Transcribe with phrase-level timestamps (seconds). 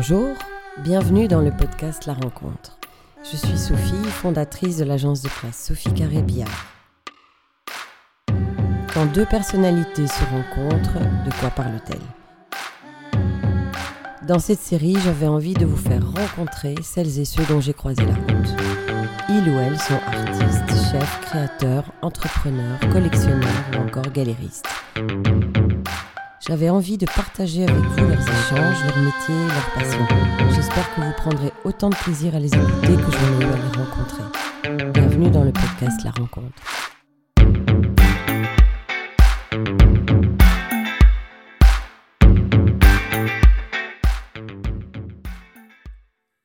[0.00, 0.36] Bonjour,
[0.84, 2.78] bienvenue dans le podcast La Rencontre.
[3.24, 6.66] Je suis Sophie, fondatrice de l'agence de presse Sophie Carré Billard.
[8.94, 11.98] Quand deux personnalités se rencontrent, de quoi parle-t-elle?
[14.24, 18.06] Dans cette série, j'avais envie de vous faire rencontrer celles et ceux dont j'ai croisé
[18.06, 18.54] la route.
[19.28, 24.68] Ils ou elles sont artistes, chefs, créateurs, entrepreneurs, collectionneurs ou encore galéristes.
[26.48, 30.06] J'avais envie de partager avec vous leurs échanges, leur métier, leur passion.
[30.54, 33.56] J'espère que vous prendrez autant de plaisir à les écouter que j'en ai eu à
[33.56, 34.22] les rencontrer.
[34.94, 36.54] Bienvenue dans le podcast La Rencontre.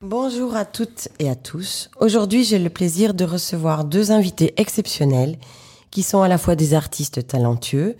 [0.01, 1.90] Bonjour à toutes et à tous.
[2.01, 5.38] Aujourd'hui, j'ai le plaisir de recevoir deux invités exceptionnels
[5.91, 7.95] qui sont à la fois des artistes talentueux,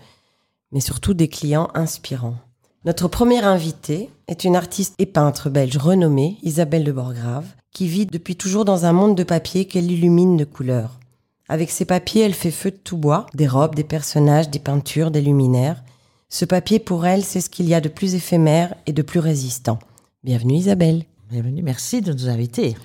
[0.74, 2.36] mais surtout des clients inspirants.
[2.84, 8.04] Notre première invitée est une artiste et peintre belge renommée, Isabelle de Borgrave, qui vit
[8.04, 10.98] depuis toujours dans un monde de papier qu'elle illumine de couleurs.
[11.48, 15.10] Avec ses papiers, elle fait feu de tout bois, des robes, des personnages, des peintures,
[15.10, 15.82] des luminaires.
[16.28, 19.20] Ce papier, pour elle, c'est ce qu'il y a de plus éphémère et de plus
[19.20, 19.78] résistant.
[20.24, 21.04] Bienvenue Isabelle.
[21.30, 22.76] Bienvenue, merci de nous inviter.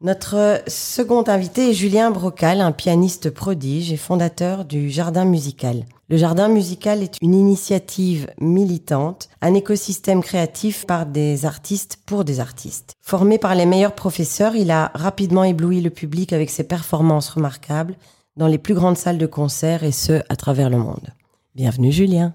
[0.00, 5.86] Notre second invité est Julien Brocal, un pianiste prodige et fondateur du Jardin Musical.
[6.08, 12.38] Le Jardin Musical est une initiative militante, un écosystème créatif par des artistes pour des
[12.38, 12.92] artistes.
[13.00, 17.96] Formé par les meilleurs professeurs, il a rapidement ébloui le public avec ses performances remarquables
[18.36, 21.08] dans les plus grandes salles de concert et ce, à travers le monde.
[21.56, 22.34] Bienvenue Julien.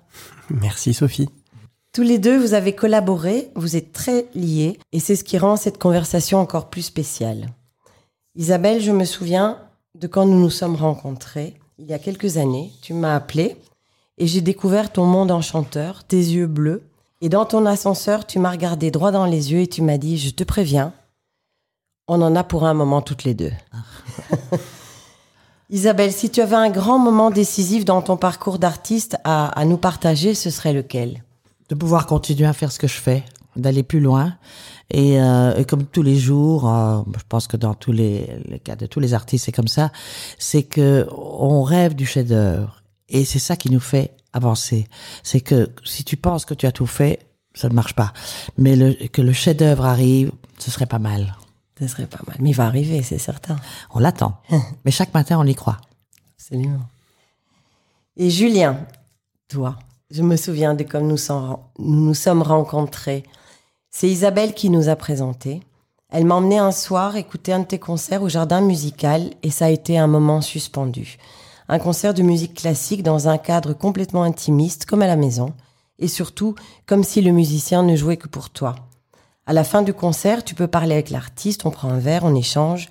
[0.50, 1.30] Merci Sophie.
[1.94, 5.55] Tous les deux, vous avez collaboré, vous êtes très liés, et c'est ce qui rend
[5.55, 7.50] cette conversation encore plus spéciale.
[8.35, 9.59] Isabelle, je me souviens
[9.94, 12.72] de quand nous nous sommes rencontrés, il y a quelques années.
[12.81, 13.58] Tu m'as appelé
[14.17, 16.81] et j'ai découvert ton monde enchanteur, tes yeux bleus.
[17.22, 20.17] Et dans ton ascenseur, tu m'as regardé droit dans les yeux et tu m'as dit,
[20.17, 20.94] je te préviens,
[22.07, 23.53] on en a pour un moment toutes les deux.
[25.69, 29.78] Isabelle, si tu avais un grand moment décisif dans ton parcours d'artiste à, à nous
[29.78, 31.22] partager, ce serait lequel?
[31.73, 33.23] De pouvoir continuer à faire ce que je fais,
[33.56, 34.35] d'aller plus loin.
[34.91, 38.59] Et, euh, et, comme tous les jours, euh, je pense que dans tous les, les,
[38.59, 39.91] cas de tous les artistes, c'est comme ça,
[40.38, 42.83] c'est que on rêve du chef-d'œuvre.
[43.09, 44.88] Et c'est ça qui nous fait avancer.
[45.23, 47.19] C'est que si tu penses que tu as tout fait,
[47.56, 48.13] ça ne marche pas.
[48.57, 51.35] Mais le, que le chef-d'œuvre arrive, ce serait pas mal.
[51.79, 52.38] Ce serait pas mal.
[52.39, 53.56] Mais il va arriver, c'est certain.
[53.91, 54.39] On l'attend.
[54.85, 55.79] Mais chaque matin, on y croit.
[56.35, 56.88] Absolument.
[58.16, 58.85] Et Julien,
[59.47, 59.79] toi,
[60.13, 61.18] je me souviens de comme nous,
[61.79, 63.24] nous sommes rencontrés.
[63.90, 65.62] C'est Isabelle qui nous a présentés.
[66.12, 69.66] Elle m'a emmené un soir écouter un de tes concerts au jardin musical et ça
[69.66, 71.18] a été un moment suspendu.
[71.68, 75.53] Un concert de musique classique dans un cadre complètement intimiste comme à la maison
[75.97, 76.53] et surtout
[76.85, 78.75] comme si le musicien ne jouait que pour toi.
[79.47, 82.35] À la fin du concert, tu peux parler avec l'artiste, on prend un verre, on
[82.35, 82.88] échange.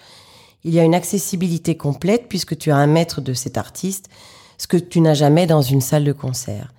[0.64, 4.08] Il y a une accessibilité complète puisque tu as un maître de cet artiste,
[4.58, 6.72] ce que tu n'as jamais dans une salle de concert.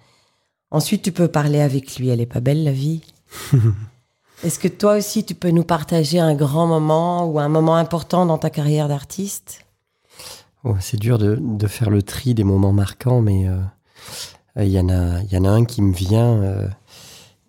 [0.73, 2.09] Ensuite, tu peux parler avec lui.
[2.09, 3.01] Elle est pas belle, la vie
[4.43, 8.25] Est-ce que toi aussi, tu peux nous partager un grand moment ou un moment important
[8.25, 9.65] dans ta carrière d'artiste?
[10.63, 13.61] Oh, C'est dur de, de, faire le tri des moments marquants, mais euh,
[14.57, 16.67] il y, en a, y en a un qui me vient, euh,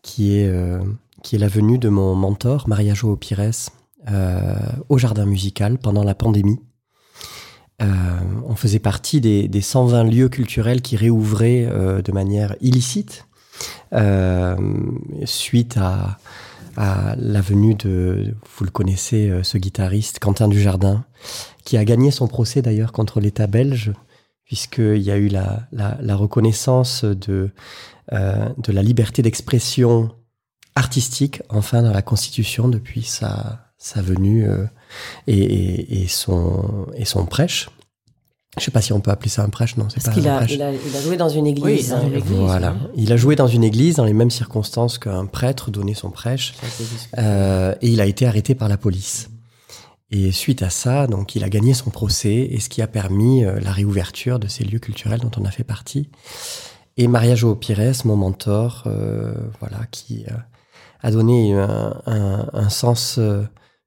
[0.03, 0.85] qui, est, euh,
[1.23, 3.71] qui est la venue de mon mentor, Maria Jo Pires,
[4.91, 6.61] au jardin musical pendant la pandémie.
[7.83, 7.87] Euh,
[8.47, 13.27] on faisait partie des, des, 120 lieux culturels qui réouvraient euh, de manière illicite
[13.93, 14.57] euh,
[15.25, 16.19] suite à,
[16.77, 21.05] la venue de, vous le connaissez, ce guitariste Quentin Dujardin,
[21.65, 23.93] qui a gagné son procès d'ailleurs contre l'État belge,
[24.45, 27.51] puisqu'il y a eu la, la, la reconnaissance de,
[28.11, 30.11] de la liberté d'expression
[30.75, 34.45] artistique, enfin, dans la Constitution depuis sa, sa venue
[35.27, 37.69] et, et, et, son, et son prêche.
[38.59, 40.43] Je sais pas si on peut appeler ça un prêche, non, pas qu'il un a,
[40.43, 41.65] a, il a joué dans une église.
[41.65, 42.77] Oui, dans une église voilà.
[42.95, 46.55] Il a joué dans une église dans les mêmes circonstances qu'un prêtre donnait son prêche.
[47.19, 49.29] Euh, et il a été arrêté par la police.
[50.13, 53.45] Et suite à ça, donc, il a gagné son procès et ce qui a permis
[53.45, 56.09] euh, la réouverture de ces lieux culturels dont on a fait partie.
[56.97, 60.35] Et Maria Jo Pires, mon mentor, euh, voilà, qui euh,
[61.03, 63.43] a donné un, un, un sens euh,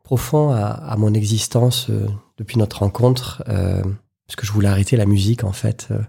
[0.07, 2.07] profond à, à, mon existence euh,
[2.37, 3.43] depuis notre rencontre
[4.27, 5.87] parce que je voulais arrêter la musique en fait.
[5.89, 5.99] Euh,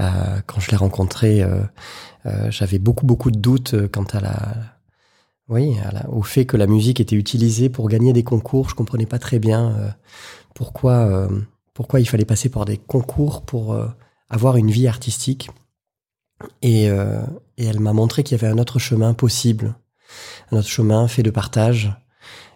[0.00, 1.60] euh, quand je l'ai rencontré, euh,
[2.26, 4.36] euh j'avais beaucoup beaucoup de doutes euh, quant à la,
[5.48, 5.76] oui,
[6.08, 8.70] au fait que la musique était utilisée pour gagner des concours.
[8.70, 9.74] Je comprenais pas très bien
[10.54, 11.28] pourquoi
[11.74, 13.76] pourquoi il fallait passer par des concours pour
[14.28, 15.50] avoir une vie artistique.
[16.62, 19.74] Et, et elle m'a montré qu'il y avait un autre chemin possible,
[20.52, 21.99] notre chemin fait de partage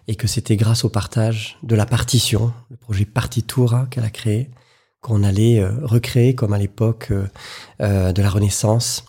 [0.07, 4.49] et que c'était grâce au partage de la partition, le projet Partitura qu'elle a créé,
[5.01, 7.27] qu'on allait euh, recréer comme à l'époque euh,
[7.81, 9.05] euh, de la Renaissance,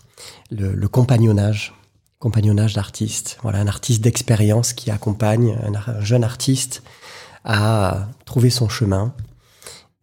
[0.51, 1.73] le, le compagnonnage,
[2.19, 3.39] compagnonnage d'artistes.
[3.41, 6.83] Voilà, un artiste d'expérience qui accompagne un, un, jeune artiste
[7.43, 9.13] à trouver son chemin.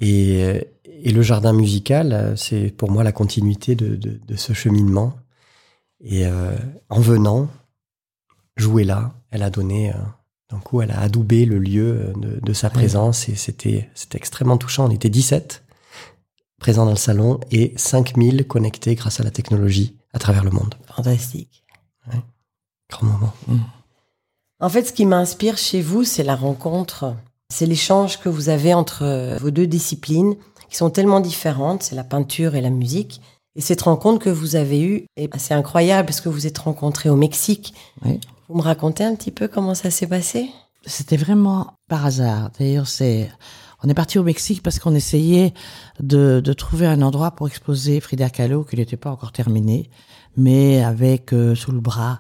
[0.01, 0.69] Et,
[1.07, 5.13] le jardin musical, c'est pour moi la continuité de, ce cheminement.
[6.01, 6.25] Et
[6.89, 7.51] en venant
[8.57, 9.93] jouer là, elle a donné
[10.55, 14.19] euh, d'un coup, elle a adoubé le lieu de, de sa présence et c'était c'était
[14.19, 14.87] extrêmement touchant.
[14.87, 15.63] On était 17
[16.59, 20.75] présents dans le salon et 5000 connectés grâce à la technologie à travers le monde.
[20.95, 21.65] Fantastique.
[22.07, 22.21] Ouais.
[22.91, 23.33] Grand moment.
[23.49, 23.59] Mmh.
[24.61, 27.15] En fait, ce qui m'inspire chez vous, c'est la rencontre,
[27.53, 30.37] c'est l'échange que vous avez entre vos deux disciplines
[30.71, 33.21] qui sont tellement différentes, c'est la peinture et la musique.
[33.57, 37.09] Et cette rencontre que vous avez eue est assez incroyable parce que vous êtes rencontrés
[37.09, 37.75] au Mexique.
[38.05, 38.21] Oui.
[38.49, 40.51] Vous me racontez un petit peu comment ça s'est passé?
[40.85, 42.51] C'était vraiment par hasard.
[42.59, 43.31] D'ailleurs, c'est
[43.83, 45.55] on est parti au Mexique parce qu'on essayait
[46.01, 49.91] de, de, trouver un endroit pour exposer Frida Kahlo qui n'était pas encore terminé,
[50.37, 52.19] mais avec euh, sous le bras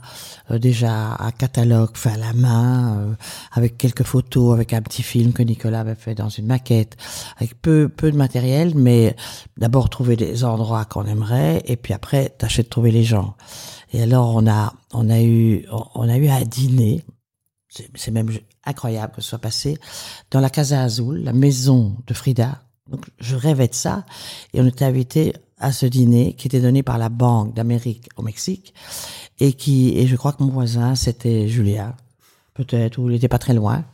[0.51, 3.15] euh, déjà un catalogue fait à la main, euh,
[3.53, 6.97] avec quelques photos, avec un petit film que Nicolas avait fait dans une maquette,
[7.37, 9.17] avec peu peu de matériel, mais
[9.57, 13.37] d'abord trouver des endroits qu'on aimerait et puis après tâcher de trouver les gens.
[13.93, 17.05] Et alors on a on a eu on a eu un dîner
[17.95, 18.31] c'est même
[18.65, 19.79] incroyable que ce soit passé
[20.31, 22.63] dans la Casa Azul, la maison de Frida.
[22.89, 24.05] Donc, je rêvais de ça.
[24.53, 25.35] Et on était invité
[25.65, 28.75] à ce dîner qui était donné par la Banque d'Amérique au Mexique.
[29.41, 31.97] Et qui, et je crois que mon voisin, c'était Julia.
[32.53, 33.85] Peut-être, ou il était pas très loin.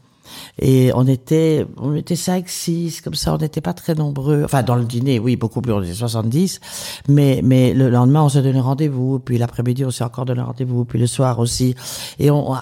[0.59, 4.45] Et on était, on était 5, 6, comme ça, on n'était pas très nombreux.
[4.45, 6.61] Enfin, dans le dîner, oui, beaucoup plus, on était 70.
[7.09, 9.21] Mais, mais le lendemain, on s'est donné rendez-vous.
[9.21, 10.85] Puis l'après-midi, on s'est encore donné rendez-vous.
[10.85, 11.75] Puis le soir aussi.
[12.19, 12.55] Et on,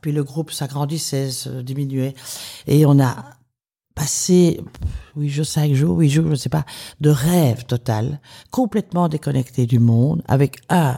[0.00, 2.14] puis le groupe s'agrandissait, se diminuait.
[2.66, 3.37] Et on a
[3.98, 4.60] passé,
[5.16, 6.64] oui, je cinq jours, huit jours, je ne sais pas,
[7.00, 8.20] de rêve total,
[8.52, 10.96] complètement déconnecté du monde, avec un,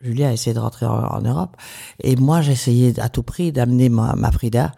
[0.00, 1.56] Julia a essayé de rentrer en, en Europe.
[2.02, 4.72] Et moi, j'ai essayé à tout prix d'amener ma, ma, Frida.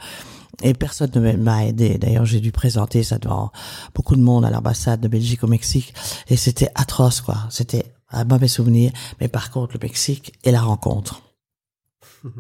[0.62, 1.99] Et personne ne m'a aidé.
[1.99, 3.50] D'ailleurs, j'ai dû présenter ça devant
[3.94, 5.94] beaucoup de monde à l'ambassade de Belgique au Mexique.
[6.28, 7.38] Et c'était atroce, quoi.
[7.50, 8.93] C'était un mauvais souvenir.
[9.20, 11.22] Mais par contre, le Mexique et la rencontre.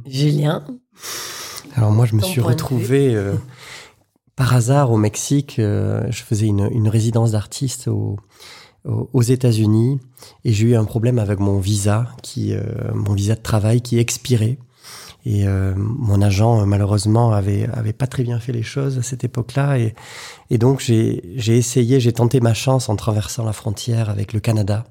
[0.06, 0.62] Julien?
[1.76, 3.34] Alors moi, je me suis retrouvé euh,
[4.36, 5.58] par hasard au Mexique.
[5.58, 8.18] Euh, je faisais une, une résidence d'artiste au,
[8.84, 9.98] aux États-Unis
[10.44, 12.62] et j'ai eu un problème avec mon visa qui euh,
[12.94, 14.58] mon visa de travail qui expirait
[15.24, 19.24] et euh, mon agent malheureusement avait avait pas très bien fait les choses à cette
[19.24, 19.94] époque-là et
[20.50, 24.40] et donc j'ai j'ai essayé j'ai tenté ma chance en traversant la frontière avec le
[24.40, 24.84] Canada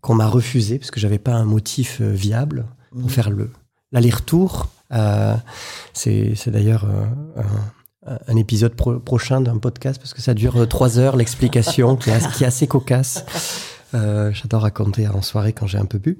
[0.00, 3.08] qu'on m'a refusé parce que j'avais pas un motif euh, viable pour mmh.
[3.08, 3.50] faire le
[3.92, 5.36] l'aller-retour euh,
[5.92, 7.42] c'est c'est d'ailleurs euh,
[8.28, 12.44] un épisode pro prochain d'un podcast parce que ça dure trois heures l'explication qui, qui,
[12.44, 13.24] est assez cocasse.
[13.94, 16.18] Euh, J'adore raconter en soirée quand j'ai un peu bu.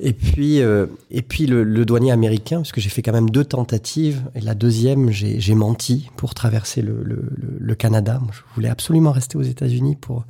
[0.00, 3.44] Et puis, euh, et puis le, douanier américain, parce que j'ai fait quand même deux
[3.44, 4.22] tentatives.
[4.34, 8.20] Et la deuxième, j'ai menti pour traverser le, Canada.
[8.32, 10.24] Je voulais absolument rester aux États-Unis pour,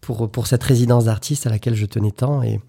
[0.00, 2.42] pour, pour cette résidence d'artiste à laquelle je tenais tant.
[2.42, 2.60] Et,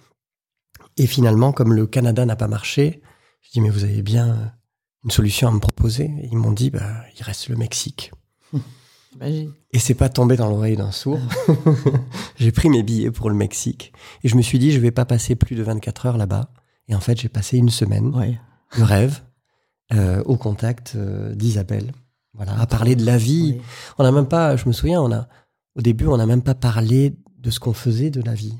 [0.97, 3.01] et finalement, comme le Canada n'a pas marché,
[3.41, 4.53] je dis mais vous avez bien
[5.03, 6.05] une solution à me proposer.
[6.21, 8.11] Et ils m'ont dit, bah, il reste le Mexique.
[9.15, 9.51] Imagine.
[9.71, 11.19] Et c'est pas tombé dans l'oreille d'un sourd.
[12.35, 13.93] j'ai pris mes billets pour le Mexique.
[14.23, 16.49] Et je me suis dit, je vais pas passer plus de 24 heures là-bas.
[16.87, 18.39] Et en fait, j'ai passé une semaine ouais.
[18.77, 19.21] de rêve
[19.93, 21.91] euh, au contact euh, d'Isabelle.
[22.33, 23.55] Voilà, à parler de la vie.
[23.57, 23.61] Oui.
[23.99, 25.27] On n'a même pas, je me souviens, on a,
[25.75, 28.57] au début, on n'a même pas parlé de ce qu'on faisait de la vie.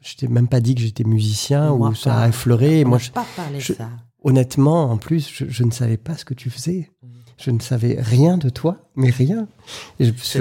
[0.00, 1.94] Je t'ai même pas dit que j'étais musicien ou pas.
[1.94, 2.84] ça a effleuré.
[2.84, 3.90] On Moi, je, pas parlé je, de ça
[4.24, 6.90] honnêtement, en plus, je, je, ne savais pas ce que tu faisais.
[7.36, 9.48] Je ne savais rien de toi, mais rien.
[9.98, 10.38] Et je,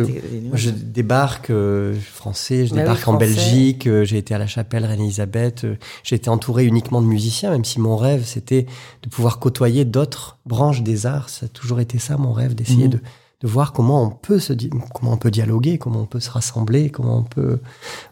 [0.48, 3.18] moi, je débarque euh, français, je Bah débarque oui, en.
[3.18, 7.50] Belgique, euh, j'ai été à la chapelle Reine-Elisabeth, euh, j'ai été entouré uniquement de musiciens,
[7.50, 8.68] même si mon rêve, c'était
[9.02, 11.30] de pouvoir côtoyer d'autres branches des arts.
[11.30, 12.92] Ça a toujours été ça, mon rêve, d'essayer Mhm.
[12.92, 13.00] de,
[13.42, 14.54] de voir comment on peut se
[14.94, 17.60] comment on peut dialoguer, comment on peut se rassembler, comment on peut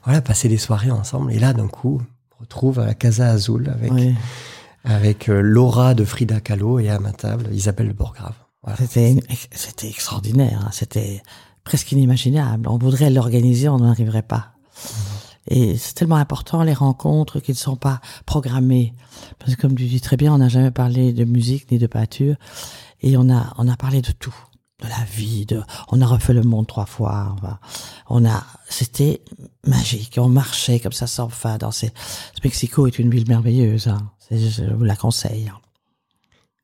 [0.04, 1.32] voilà passer des soirées ensemble.
[1.32, 2.02] Et là, d'un coup,
[2.40, 4.16] on retrouve à la Casa Azul avec Oui.
[4.84, 8.36] Avec euh, Laura de Frida Kahlo et à ma table Isabelle de Borgrave.
[8.64, 8.78] Voilà.
[8.78, 9.16] C'était
[9.52, 10.70] c'était extraordinaire, hein.
[10.72, 11.24] c'était
[11.64, 12.68] presque inimaginable.
[12.70, 14.54] On voudrait l'organiser, on n'y arriverait pas.
[15.48, 18.94] Et c'est tellement important les rencontres qui ne sont pas programmées,
[19.40, 21.88] parce que comme tu dis très bien, on n'a jamais parlé de musique ni de
[21.88, 22.36] peinture,
[23.02, 24.36] et on a on a parlé de tout,
[24.82, 25.62] de la vie, de
[25.92, 27.36] on a refait le monde trois fois,
[28.10, 29.22] on a c'était
[29.66, 30.18] magique.
[30.18, 31.92] On marchait comme ça sans fin dans ces.
[32.44, 34.12] Mexico est une ville merveilleuse, hein.
[34.32, 35.50] Je vous la conseille.
[35.54, 35.58] hein.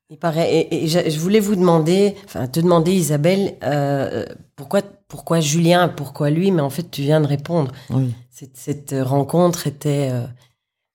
[0.10, 0.54] Il paraît.
[0.56, 5.90] Et, et je, je voulais vous demander, enfin te demander Isabelle, euh, pourquoi pourquoi Julien,
[5.90, 7.72] pourquoi lui, mais en fait tu viens de répondre.
[7.90, 8.14] Oui.
[8.30, 10.26] Cette, cette rencontre était euh,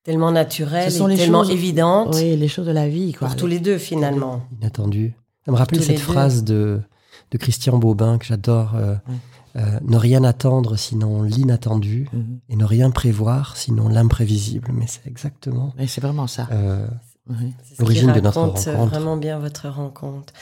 [0.04, 3.12] tellement naturelle, Ce sont et les tellement choses- évidente Oui, les choses de la vie,
[3.12, 3.28] quoi.
[3.28, 4.42] pour tous les deux finalement.
[4.60, 5.14] Inattendu.
[5.44, 6.02] Ça me rappelle cette deux.
[6.02, 6.80] phrase de,
[7.32, 8.72] de Christian Bobin que j'adore.
[8.76, 8.94] euh.
[9.56, 12.40] Euh, ne rien attendre sinon l'inattendu Mhm.
[12.48, 14.70] et ne rien prévoir sinon l'imprévisible.
[14.72, 16.48] Mais c'est exactement Et c'est vraiment ça.
[16.52, 16.86] euh,
[17.28, 17.52] Oui.
[17.78, 18.90] L'origine de notre raconte rencontre.
[18.90, 20.32] vraiment bien votre rencontre.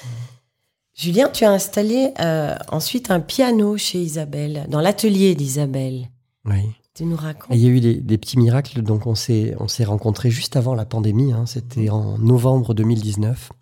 [0.95, 6.09] Julien, tu as installé euh, ensuite un piano chez Isabelle, dans l'atelier d'Isabelle.
[6.45, 6.73] oui.
[6.93, 8.83] Tu nous Et racontes Il y a eu des, des petits miracles.
[8.83, 11.33] Donc, on s'est, on s'est rencontrés juste avant la pandémie.
[11.33, 11.47] hein.
[11.47, 13.52] C'était en novembre 2019.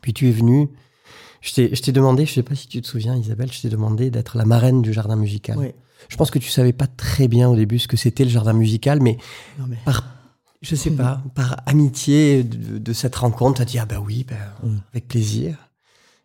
[0.00, 0.70] Puis tu es venu.
[1.40, 3.68] Je t'ai, je t'ai demandé, je sais pas si tu te souviens, Isabelle, je t'ai
[3.68, 5.56] demandé d'être la marraine du jardin musical.
[5.58, 5.72] Oui.
[6.08, 8.52] Je pense que tu savais pas très bien au début ce que c'était le jardin
[8.52, 9.16] musical, mais
[9.58, 9.78] Non, mais...
[9.84, 10.04] par,
[10.62, 14.24] je sais pas, par amitié de, de cette rencontre, tu as dit, ah bah oui,
[14.28, 14.76] bah, Mm.
[14.92, 15.56] avec plaisir.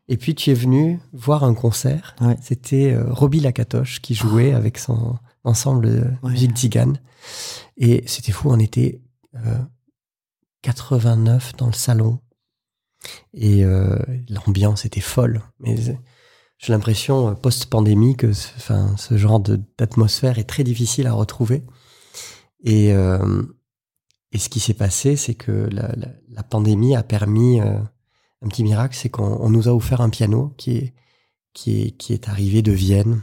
[0.07, 2.15] Et puis tu es venu voir un concert.
[2.21, 2.37] Ouais.
[2.41, 6.31] C'était euh, Roby Lacatoche qui jouait avec son ensemble de Ouais.
[6.31, 6.99] musique tzigane.
[7.77, 9.01] Et c'était fou, on était
[9.35, 9.57] euh,
[10.61, 12.19] 89 dans le salon.
[13.33, 13.97] Et euh,
[14.29, 15.41] l'ambiance était folle.
[15.59, 15.75] Mais
[16.57, 18.49] j'ai l'impression, euh, post-pandémie, que ce,
[18.97, 21.63] ce genre d'atmosphère est très difficile à retrouver.
[22.63, 23.43] Et, euh,
[24.31, 29.09] et ce qui s'est passé, c'est que la, pandémie a permis un petit miracle, c'est
[29.09, 30.93] qu'on on nous a offert un piano qui est,
[31.53, 33.21] qui est, qui est arrivé de Vienne,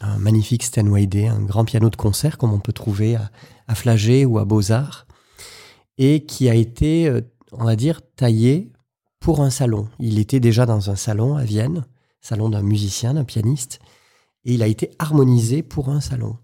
[0.00, 3.30] un magnifique Steinway D, un grand piano de concert comme on peut trouver à,
[3.68, 5.06] à Flagey ou à Beaux-Arts,
[5.96, 7.10] et qui a été,
[7.52, 8.71] on va dire, taillé
[9.22, 9.88] pour un salon.
[9.98, 11.84] Il était déjà dans un salon à Vienne,
[12.20, 13.78] salon d'un musicien, d'un pianiste,
[14.44, 16.36] et il a été harmonisé pour un salon.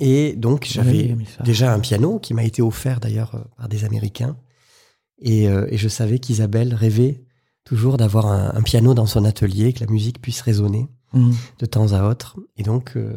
[0.00, 4.36] Et donc j'avais déjà un piano qui m'a été offert d'ailleurs euh, par des Américains.
[5.20, 7.24] Et, euh, et je savais qu'Isabelle rêvait
[7.64, 11.32] toujours d'avoir un, un piano dans son atelier, que la musique puisse résonner Mhm.
[11.60, 12.36] de temps à autre.
[12.56, 13.12] Et donc, euh,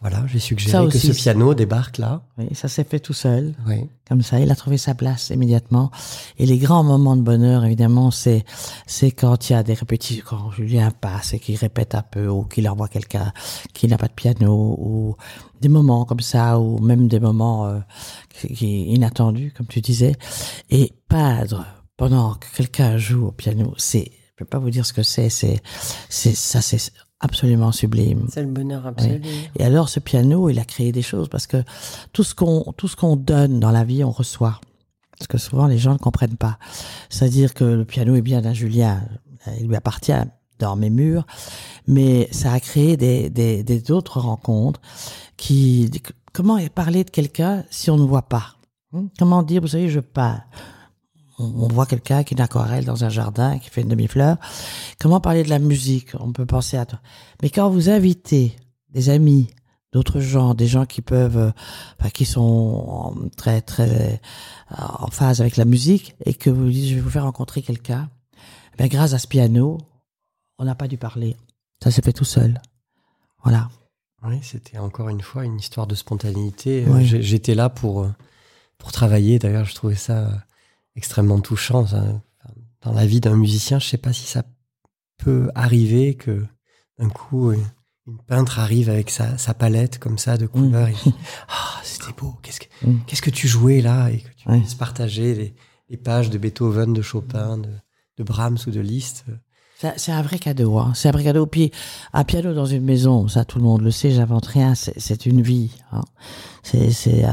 [0.00, 2.22] voilà, j'ai suggéré que aussi, ce c'est- piano débarque là.
[2.38, 3.54] Oui, ça s'est fait tout seul.
[3.66, 3.88] Oui.
[4.08, 5.90] Comme ça, il a trouvé sa place immédiatement.
[6.38, 8.44] Et les grands moments de bonheur, évidemment, c'est
[8.86, 12.28] c'est quand il y a des répétitions, quand Julien passe et qu'il répète un peu,
[12.28, 13.32] ou qu'il envoie quelqu'un
[13.74, 15.16] qui n'a pas de piano, ou
[15.60, 17.80] des moments comme ça, ou même des moments euh,
[18.54, 20.14] qui- inattendus, comme tu disais.
[20.70, 24.92] Et peindre pendant que quelqu'un joue au piano, c'est, je peux pas vous dire ce
[24.92, 25.60] que c'est, c'est,
[26.08, 28.26] c'est ça, c'est absolument sublime.
[28.30, 29.20] C'est le bonheur absolu.
[29.56, 31.62] Et alors, ce piano, il a créé des choses parce que
[32.12, 34.60] tout ce qu'on, tout ce qu'on donne dans la vie, on reçoit.
[35.18, 36.58] Parce que souvent, les gens ne comprennent pas.
[37.10, 39.02] C'est-à-dire que le piano est bien d'un Julien.
[39.60, 40.12] Il lui appartient
[40.60, 41.26] dans mes murs.
[41.86, 44.80] Mais ça a créé des, des, des d'autres rencontres
[45.36, 45.90] qui,
[46.32, 48.54] comment parler de quelqu'un si on ne voit pas?
[48.92, 49.06] Hein?
[49.18, 50.42] Comment dire, vous savez, je peins.
[51.38, 54.36] On, voit quelqu'un qui est une aquarelle dans un jardin, qui fait une demi-fleur.
[54.98, 56.10] Comment parler de la musique?
[56.18, 57.00] On peut penser à toi.
[57.42, 58.56] Mais quand vous invitez
[58.90, 59.48] des amis,
[59.92, 61.50] d'autres gens, des gens qui peuvent, euh,
[61.98, 64.20] enfin, qui sont en- très très
[64.72, 67.62] euh, en phase avec la musique, et que vous dites je vais vous faire rencontrer
[67.62, 68.10] quelqu'un,
[68.76, 69.78] ben grâce à ce piano,
[70.58, 71.36] on n'a pas dû parler.
[71.82, 72.60] Ça s'est fait tout seul.
[73.44, 73.68] Voilà.
[74.24, 76.84] Oui, c'était encore une fois une histoire de spontanéité.
[76.88, 77.06] Oui.
[77.06, 78.12] J'étais là pour, euh,
[78.76, 79.38] pour travailler.
[79.38, 80.28] D'ailleurs, je trouvais ça
[80.98, 81.86] extrêmement touchant.
[81.86, 82.04] ça.
[82.82, 84.44] Dans la vie d'un musicien, je sais pas si ça
[85.16, 86.44] peut arriver que
[86.98, 87.64] d'un coup, une
[88.06, 90.88] une peintre arrive avec sa, sa palette comme ça de couleurs.
[90.88, 91.14] et dit,
[91.48, 92.34] Ah, c'était beau.
[92.42, 93.00] Qu'est-ce que, Mm.
[93.06, 94.08] qu'est-ce que tu jouais là?
[94.10, 95.54] Et que tu puisses partager les,
[95.90, 97.68] les pages de Beethoven, de Chopin, de,
[98.16, 99.24] de Brahms ou de Liszt.
[99.96, 100.92] C'est un vrai cadeau, hein.
[100.94, 101.46] C'est un vrai cadeau.
[101.46, 101.70] Puis
[102.12, 104.74] un piano dans une maison, ça tout le monde le sait, j'invente rien.
[104.74, 105.70] C'est une vie.
[105.92, 106.00] Hein.
[106.64, 107.28] C'est euh,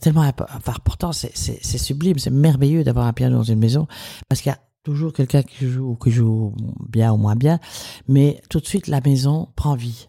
[0.00, 1.34] tellement important, c'est
[1.78, 3.86] sublime, c'est merveilleux d'avoir un piano dans une maison
[4.28, 6.54] parce qu'il y a toujours quelqu'un qui joue ou qui joue
[6.88, 7.60] bien ou moins bien,
[8.08, 10.08] mais tout de suite la maison prend vie.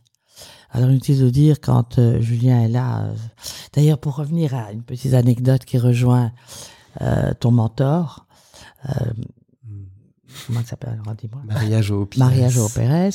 [0.72, 3.04] Alors inutile de dire quand euh, Julien est là.
[3.04, 3.14] euh,
[3.74, 6.32] D'ailleurs, pour revenir à une petite anecdote qui rejoint
[7.02, 8.26] euh, ton mentor,
[8.90, 9.12] euh,
[10.48, 11.00] comment il s'appelle
[11.48, 13.10] Mariage au Maria Jo Pérez,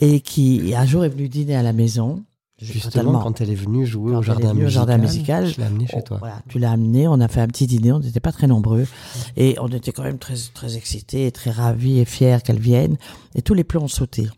[0.00, 2.22] et qui un jour est venue dîner à la maison.
[2.62, 5.64] Justement, quand elle est venue jouer au jardin venue au musical, jardin musical, je l'ai
[5.66, 6.18] amenée chez toi.
[6.18, 8.86] Voilà, tu l'as amené, on a fait un petit dîner, on n'était pas très nombreux,
[9.38, 12.98] et on était quand même très très excités, très ravis et fiers qu'elle vienne,
[13.34, 14.28] et tous les plans ont sauté.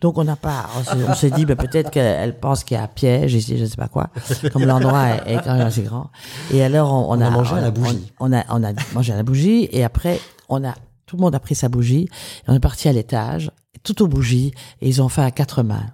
[0.00, 0.66] Donc on n'a pas,
[1.08, 3.76] on s'est- dit, ben, peut-être qu'elle pense qu'il y a un piège ici, je sais
[3.76, 4.10] pas quoi,
[4.52, 6.10] comme l'endroit est, est quand même assez grand.
[6.52, 8.12] Et alors on, On a mangé à la bougie.
[8.18, 10.74] On a on a mangé à la bougie, et après on a
[11.06, 13.50] tout le monde a pris sa bougie, et on est parti à l'étage,
[13.82, 15.86] tout aux bougies, et ils ont fait à quatre mains.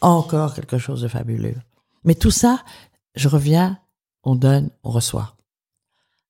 [0.00, 1.56] Encore quelque chose de fabuleux.
[2.04, 2.62] Mais tout ça,
[3.14, 3.78] je reviens,
[4.24, 5.36] on donne, on reçoit.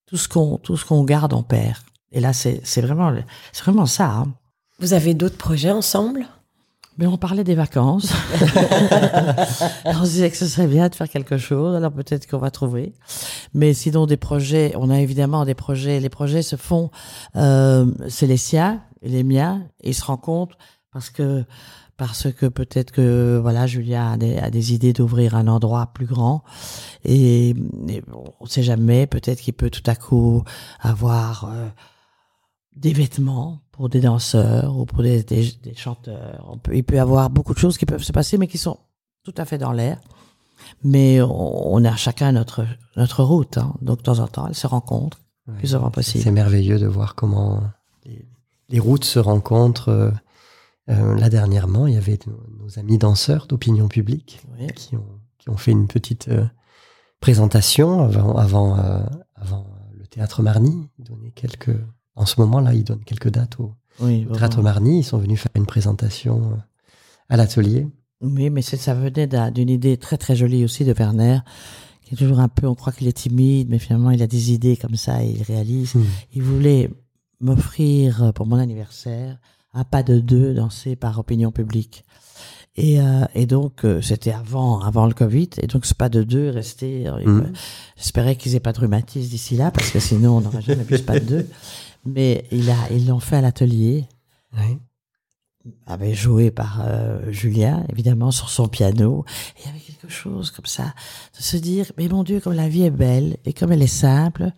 [0.06, 1.78] Tout ce qu'on, tout ce qu'on garde, on perd.
[2.10, 3.14] Et là, c'est c'est vraiment,
[3.52, 4.10] c'est vraiment ça.
[4.10, 4.34] hein.
[4.78, 6.26] Vous avez d'autres projets ensemble?
[6.98, 8.12] Mais on parlait des vacances.
[9.84, 11.74] on se disait que ce serait bien de faire quelque chose.
[11.74, 12.92] Alors peut-être qu'on va trouver.
[13.54, 16.00] Mais sinon, des projets, on a évidemment des projets.
[16.00, 16.90] Les projets se font,
[17.36, 19.66] euh, c'est les siens et les miens.
[19.82, 20.58] Et ils se rencontrent
[20.92, 21.44] parce que
[21.96, 26.06] parce que peut-être que voilà Julia a des, a des idées d'ouvrir un endroit plus
[26.06, 26.42] grand
[27.04, 28.02] et, et
[28.40, 30.42] on sait jamais peut-être qu'il peut tout à coup
[30.80, 31.68] avoir euh,
[32.74, 36.44] des vêtements pour des danseurs ou pour des, des, des chanteurs.
[36.48, 38.58] On peut, il peut y avoir beaucoup de choses qui peuvent se passer, mais qui
[38.58, 38.78] sont
[39.24, 39.98] tout à fait dans l'air.
[40.84, 43.74] Mais on, on a chacun notre notre route, hein.
[43.82, 45.58] donc de temps en temps, elles se rencontrent Ouais.
[45.58, 46.22] plus souvent possible.
[46.22, 47.60] C'est merveilleux de voir comment
[48.04, 48.24] les,
[48.68, 49.88] les routes se rencontrent.
[49.88, 50.10] Euh,
[50.88, 54.68] euh, là, dernièrement, il y avait nos, nos amis danseurs d'opinion publique Oui.
[54.76, 56.44] qui ont, qui ont fait une petite euh,
[57.18, 59.00] présentation avant, avant, euh,
[59.34, 59.66] avant
[59.98, 60.88] le théâtre Marny.
[61.00, 61.76] Donnaient quelques,
[62.16, 64.62] en ce moment-là, ils donnent quelques dates au Oui, au théâtre.
[64.62, 64.98] Marny.
[65.00, 66.56] Ils sont venus faire une présentation euh,
[67.28, 67.86] à l'atelier.
[68.20, 71.38] Oui, mais ça venait d'un- d'une idée très très jolie aussi de Werner,
[72.02, 74.52] qui est toujours un peu, on croit qu'il est timide, mais finalement il a des
[74.52, 75.94] idées comme ça et il réalise.
[75.94, 76.04] Hmm.
[76.34, 76.90] Il voulait
[77.40, 79.38] m'offrir euh, pour mon anniversaire
[79.74, 82.04] un pas de deux dansé par opinion publique.
[82.76, 86.22] Et, euh, et donc euh, c'était avant avant le Covid et donc ce pas de
[86.22, 87.06] deux est resté.
[87.08, 87.52] euh, Mhm.
[87.96, 90.96] J'espérais qu'ils aient pas de rhumatisme d'ici là parce que sinon on n'aurait jamais pu
[90.96, 91.48] ce pas de deux.
[92.04, 94.06] Mais il a ils l'ont fait à l'atelier
[94.56, 94.78] Ouais.
[95.86, 99.24] avait joué par euh, Julien, évidemment, sur son piano.
[99.56, 100.92] Et il y avait quelque chose comme ça,
[101.38, 103.86] de se dire, mais mon Dieu, comme la vie est belle et comme elle est
[103.86, 104.50] simple,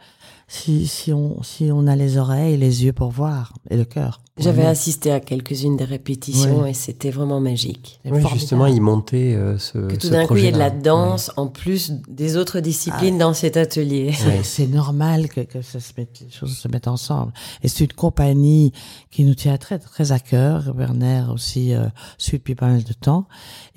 [0.49, 3.85] si, si, on, si on a les oreilles et les yeux pour voir, et le
[3.85, 4.21] cœur.
[4.37, 6.73] J'avais assisté à quelques-unes des répétitions Ouais.
[6.73, 8.01] et c'était vraiment magique.
[8.05, 10.71] Oui, justement, ils montaient euh, ce, Que tout d'un coup, il y ait de la
[10.71, 14.11] danse en plus des autres disciplines dans cet atelier.
[14.13, 17.33] C'est- C'est normal que, que ça se mette, les choses se mettent ensemble.
[17.63, 18.73] Et c'est une compagnie
[19.13, 20.75] qui nous tient très, très à cœur.
[20.77, 21.87] Werner aussi euh,
[22.19, 23.27] suit depuis pas mal de temps.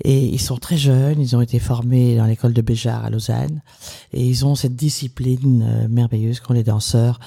[0.02, 1.20] Et ils sont très jeunes.
[1.20, 3.62] Ils ont été formés dans l'école de Béjar à Lausanne.
[4.12, 7.20] Et ils ont cette discipline euh, merveilleuse qu'ont les danseurs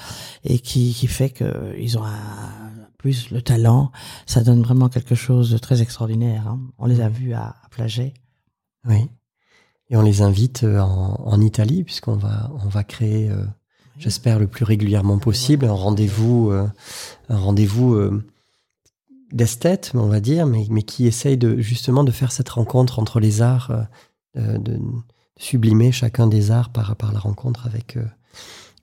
[0.44, 2.61] et qui, qui fait que ils ont un,
[3.02, 3.90] plus le talent.
[4.26, 6.46] Ça donne vraiment quelque chose de très extraordinaire.
[6.46, 6.60] hein.
[6.78, 8.14] On les a vus à, à.
[8.88, 9.10] Oui.
[9.90, 13.44] Et on les invite euh, en, en Italie, puisqu'on va, on va créer, euh,
[13.98, 16.68] j'espère, le plus régulièrement possible, un rendez-vous, euh,
[17.28, 18.24] un rendez-vous euh,
[19.32, 23.18] d'esthète, on va dire, mais, mais qui essaye de, justement de faire cette rencontre entre
[23.18, 23.72] les arts,
[24.34, 24.78] de, de
[25.36, 27.98] sublimer chacun des arts par, par la rencontre avec,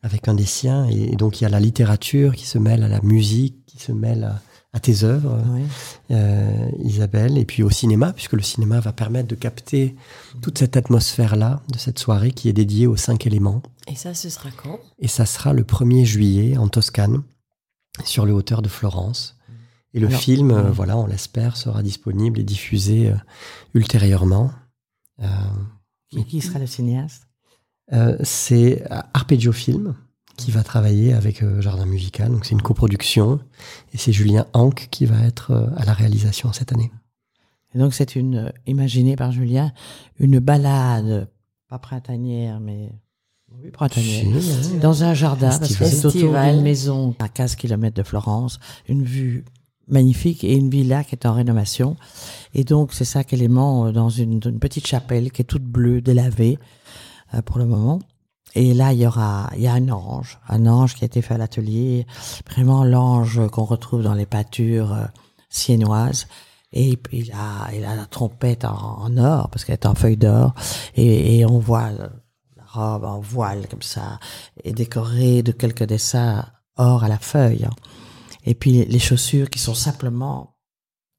[0.04, 0.88] avec un des siens.
[0.90, 3.78] Et, et donc, il y a la littérature qui se mêle à la musique, qui
[3.80, 4.42] se mêle à,
[4.74, 5.64] à tes œuvres Oui.
[6.12, 9.96] euh, Isabelle, et puis au cinéma, puisque le cinéma va permettre de capter
[10.42, 13.62] toute cette atmosphère-là de cette soirée qui est dédiée aux cinq éléments.
[13.88, 14.80] Et ça, ce sera quand?
[15.00, 17.24] Et ça sera le 1er juillet en Toscane,
[18.06, 19.36] sur les hauteurs de Florence.
[19.96, 23.16] Et le Alors, film, euh, voilà, on l'espère, sera disponible et diffusé euh,
[23.74, 24.52] ultérieurement.
[26.10, 27.28] Qui, qui sera le cinéaste?
[27.94, 29.96] Euh, c'est Arpeggio Film
[30.38, 33.40] qui va travailler avec euh, Jardin Musical, donc c'est une coproduction,
[33.94, 36.92] et c'est Julien Hanck qui va être euh, à la réalisation cette année.
[37.76, 39.74] Et donc c'est une, euh, imaginée par Julien,
[40.18, 41.28] une balade,
[41.68, 42.90] pas printanière, mais
[43.62, 44.26] oui, printanière,
[44.82, 49.04] dans un jardin, parce que c'est autour d'une maison à 15 km de Florence, une
[49.04, 49.44] vue
[49.90, 51.98] magnifique et une villa qui est en rénovation.
[52.54, 56.00] Et donc c'est cinq éléments euh, dans une, une petite chapelle qui est toute bleue,
[56.02, 56.58] délavée.
[56.58, 56.62] euh,
[57.46, 58.00] pour le moment.
[58.56, 61.22] Et là, il y aura, il y a un ange, un ange qui a été
[61.22, 62.08] fait à l'atelier,
[62.50, 65.06] vraiment l'ange qu'on retrouve dans les pâtures euh,
[65.50, 66.28] siennoises.
[66.72, 70.54] Et il a, il a la trompette en, or, parce qu'elle est en feuille d'or.
[70.96, 72.12] Et, et on voit le-
[72.58, 74.20] la robe en voile comme ça,
[74.64, 77.68] et décorée de quelques dessins or à la feuille.
[78.46, 80.56] Et puis les chaussures qui sont simplement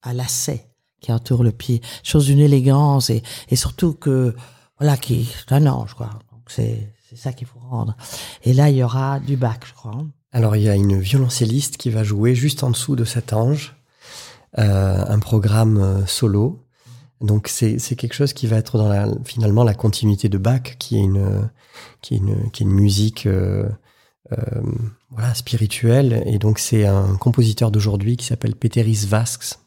[0.02, 0.66] à lacets
[1.00, 1.80] qui entourent le pied.
[2.02, 4.34] Chose d'une élégance et, et surtout que,
[4.80, 6.10] voilà, qui est un ange, quoi.
[6.32, 7.96] Donc c'est, c'est ça qu'il faut rendre.
[8.42, 10.04] Et là, il y aura du bac, je crois.
[10.32, 13.76] Alors il y a une violoncelliste qui va jouer juste en dessous de cet ange,
[14.58, 16.64] euh, un programme euh, solo.
[17.20, 20.76] Donc c'est c'est quelque chose qui va être dans la, finalement la continuité de Bach,
[20.78, 21.50] qui est une
[22.00, 23.68] qui est une qui est une musique euh,
[24.32, 24.62] euh,
[25.10, 26.22] voilà spirituelle.
[26.26, 29.58] Et donc c'est un compositeur d'aujourd'hui qui s'appelle Peteris Vasks,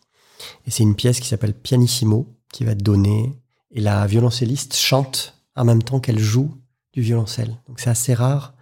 [0.65, 3.37] et c'est une pièce qui s'appelle Pianissimo qui va donnée.
[3.73, 6.55] Et la violoncelliste chante en même temps qu'elle joue
[6.93, 7.57] du violoncelle.
[7.67, 8.53] Donc c'est assez rare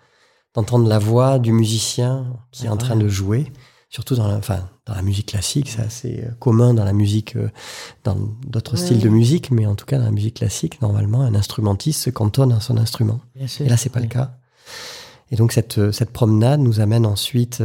[0.53, 3.51] d'entendre la voix du musicien qui est en train de jouer,
[3.89, 7.35] surtout dans la, enfin, dans la musique classique, c'est assez euh, commun dans la musique,
[7.35, 7.49] euh,
[8.03, 8.15] dans
[8.47, 12.01] d'autres styles de musique, mais en tout cas dans la musique classique, normalement, un instrumentiste
[12.01, 13.19] se cantonne à son instrument.
[13.35, 13.65] Bien sûr.
[13.65, 14.07] Et là, c'est pas Oui.
[14.07, 14.37] le cas.
[15.29, 17.61] Et donc cette, euh, cette promenade nous amène ensuite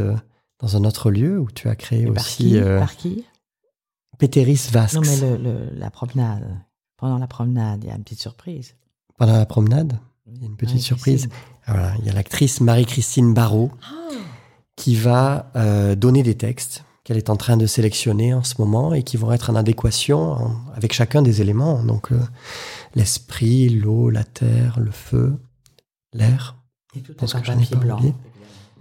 [0.59, 3.25] dans un autre lieu où tu as créé Et par aussi qui, euh, par qui?
[4.17, 4.69] Péteris.
[4.93, 6.43] Non, mais le, le- la promenade.
[6.97, 8.75] Pendant la promenade, il y a une petite surprise.
[9.17, 11.27] Pendant la promenade, il y a une petite surprise.
[11.27, 11.41] Christine.
[11.67, 13.71] Voilà, il y a l'actrice Marie-Christine Barrault
[14.75, 18.93] qui va euh, donner des textes qu'elle est en train de sélectionner en ce moment
[18.93, 21.83] et qui vont être en adéquation en- avec chacun des éléments.
[21.83, 22.19] Donc euh,
[22.95, 25.37] l'esprit, l'eau, la terre, le feu,
[26.13, 26.57] l'air.
[26.95, 27.99] Et tout est en papier blanc.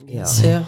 [0.07, 0.63] Bien euh, sûr.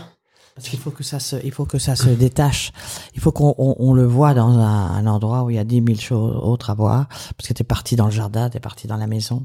[0.59, 2.73] Parce qu'il faut que ça se, il faut que ça se détache.
[3.14, 5.62] Il faut qu'on on, on le voit dans un, un endroit où il y a
[5.62, 7.07] dix mille choses autres à voir.
[7.37, 9.44] Parce que t'es parti dans le jardin, t'es parti dans la maison.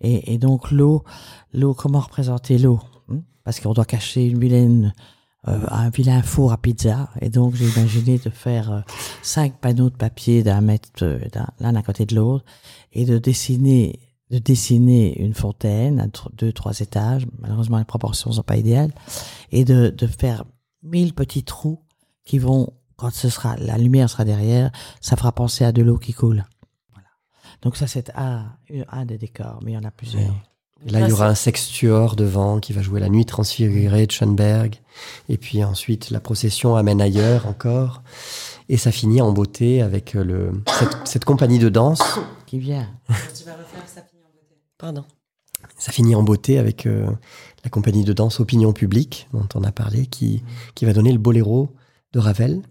[0.00, 1.02] Et, et donc l'eau,
[1.52, 2.78] l'eau, comment représenter l'eau
[3.10, 3.18] hein?
[3.42, 4.94] Parce qu'on doit cacher une vilaine,
[5.48, 7.08] euh, un vilain four à pizza.
[7.20, 8.80] Et donc j'ai imaginé de faire euh,
[9.22, 11.04] cinq panneaux de papier d'un mètre
[11.58, 12.44] l'un à côté de l'autre
[12.92, 13.98] et de dessiner,
[14.30, 17.26] de dessiner une fontaine à deux, trois étages.
[17.38, 18.92] Malheureusement les proportions sont pas idéales
[19.52, 20.44] et de, de faire
[20.82, 21.80] mille petits trous
[22.24, 25.98] qui vont, quand ce sera, la lumière sera derrière, ça fera penser à de l'eau
[25.98, 26.44] qui coule.
[26.92, 27.08] Voilà.
[27.62, 28.52] Donc ça, c'est un,
[28.90, 30.22] un des décors, mais il y en a plusieurs.
[30.22, 30.36] Oui.
[30.86, 34.12] Et là, il y aura un sextuor devant qui va jouer la nuit transfigurée de
[34.12, 34.76] Schoenberg.
[35.28, 38.02] Et puis ensuite, la procession amène ailleurs encore.
[38.68, 42.20] Et ça finit en beauté avec euh, le, cette, cette compagnie de danse.
[42.46, 42.88] Qui vient.
[44.78, 45.04] Pardon.
[45.76, 47.10] Ça finit en beauté avec euh,
[47.64, 50.42] la compagnie de danse Opinion Publique, dont on a parlé, qui,
[50.74, 51.74] qui va donner le boléro
[52.12, 52.62] de Ravel.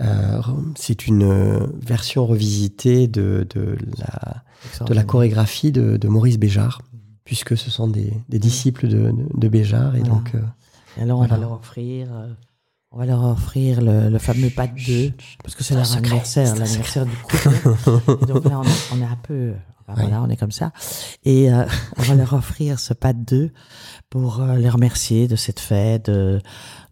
[0.00, 0.40] Euh,
[0.74, 4.42] c'est une euh, version revisitée de, de, la,
[4.86, 6.80] de la chorégraphie de, de Maurice Béjart,
[7.24, 9.94] puisque ce sont des, des disciples de, de, Béjart.
[9.94, 10.14] Et Voilà.
[10.14, 10.40] donc, euh,
[10.96, 11.34] Et alors, on Voilà.
[11.34, 12.32] va leur offrir, euh,
[12.92, 15.12] on va leur offrir le, le fameux pas de deux,
[15.44, 18.26] parce que c'est leur anniversaire, l'anniversaire du couple.
[18.26, 19.52] Donc là, on est, on est un peu,
[19.92, 20.08] enfin, Oui.
[20.08, 20.72] voilà, on est comme ça.
[21.24, 21.64] Et euh,
[21.98, 23.50] on va leur offrir ce pas de deux
[24.10, 26.40] pour euh, les remercier de cette fête, de,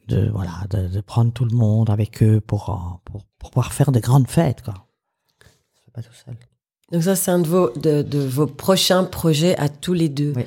[0.09, 3.73] de voilà, de, de prendre tout le monde avec eux pour, euh, pour, pour pouvoir
[3.73, 4.75] faire de grandes fêtes, quoi.
[5.85, 6.37] C'est pas tout seul.
[6.93, 10.33] Donc ça, c'est un de vos, de, de vos prochains projets à tous les deux.
[10.37, 10.45] Oui.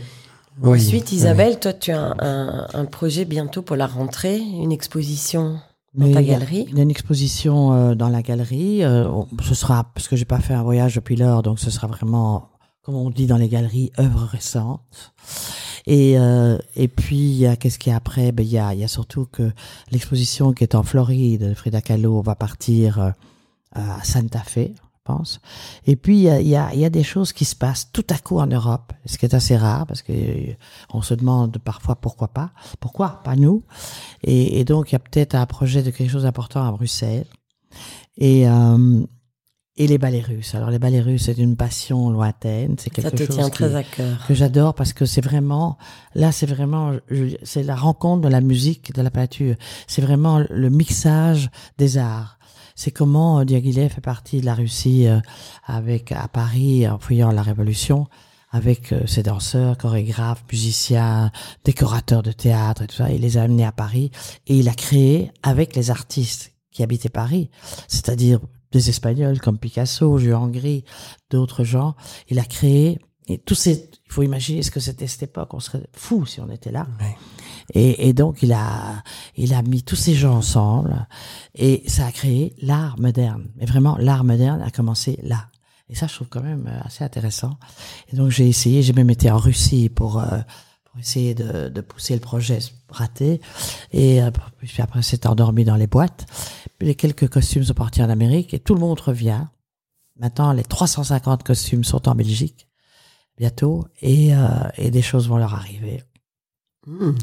[0.61, 1.17] oui, Ensuite, oui.
[1.17, 5.59] Isabelle, toi, tu as un, un- un projet bientôt pour la rentrée, une exposition
[5.93, 6.65] dans Mais ta galerie.
[6.69, 8.83] Il y a une exposition euh, dans la galerie.
[8.83, 9.09] euh,
[9.41, 12.49] ce sera parce que j'ai pas fait un voyage depuis lors, donc ce sera vraiment,
[12.81, 15.13] comme on dit dans les galeries, œuvres récentes.
[15.85, 18.31] Et euh, et puis il y a qu'est-ce qu'il y a après?
[18.31, 19.51] Ben il y a il y a surtout que
[19.91, 23.09] l'exposition qui est en Floride de Frida Kahlo va partir euh,
[23.73, 24.71] à Santa Fe,
[25.03, 25.39] pense.
[25.85, 28.05] Et puis il y a, y a y a des choses qui se passent tout
[28.09, 30.53] à coup en Europe, ce qui est assez rare parce que euh,
[30.93, 33.21] on se demande parfois pourquoi pas, pourquoi?
[33.23, 33.63] Pas nous.
[34.23, 37.25] Et, et donc, il y a peut-être un projet de quelque chose d'important à Bruxelles.
[38.17, 39.03] Et, euh,
[39.75, 40.53] et les ballets russes.
[40.53, 42.75] Alors, les ballets russes, c'est une passion lointaine.
[42.77, 44.27] C'est Ça quelque te chose tient qui- très à cœur.
[44.27, 45.79] que j'adore parce que c'est vraiment,
[46.13, 46.93] là, c'est vraiment,
[47.41, 49.55] c'est la rencontre de la musique, de la peinture.
[49.87, 52.37] C'est vraiment le mixage des arts.
[52.75, 55.19] C'est comment euh, Diaghilev fait partie de la Russie euh,
[55.65, 58.07] avec à Paris en fouillant la Révolution
[58.51, 61.31] avec euh, ses danseurs, chorégraphes, musiciens,
[61.63, 63.09] décorateurs de théâtre et tout ça.
[63.09, 64.11] Il les a amenés à Paris
[64.47, 67.49] et il a créé avec les artistes qui habitaient Paris,
[67.87, 68.39] c'est-à-dire
[68.71, 70.85] des Espagnols comme Picasso, Juan Gris,
[71.29, 71.95] d'autres gens.
[72.29, 75.53] Il a créé et tous ces, il faut imaginer ce que c'était cette époque.
[75.53, 76.87] On serait fou si on était là.
[77.73, 79.03] Et, et donc il a,
[79.35, 81.07] il a mis tous ces gens ensemble
[81.55, 83.47] et ça a créé l'art moderne.
[83.59, 85.47] Et vraiment, l'art moderne a commencé là.
[85.89, 87.57] Et ça, je trouve quand même euh, assez intéressant.
[88.11, 90.39] Et donc j'ai essayé, j'ai même été en Russie pour euh,
[90.93, 93.41] pour essayer de, de pousser le projet raté.
[93.91, 96.25] Et euh, puis après, c'est endormi dans les boîtes.
[96.77, 99.45] Puis les quelques costumes sont partis en Amérique et tout le monde revient.
[100.19, 102.67] Maintenant, les 350 costumes sont en Belgique
[103.37, 104.47] bientôt et, euh,
[104.77, 106.03] et des choses vont leur arriver.
[106.85, 107.13] Hmm.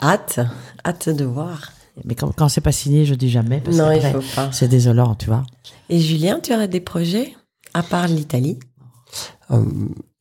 [0.00, 0.40] Hâte,
[0.84, 1.72] hâte de voir.
[2.04, 3.60] Mais quand, quand c'est pas signé, je dis jamais.
[3.60, 4.50] Parce Non, il faut pas.
[4.52, 5.44] C'est désolant, tu vois.
[5.88, 7.34] Et Julien, tu aurais des projets
[7.74, 8.58] à part l'Italie?
[9.50, 9.64] Euh,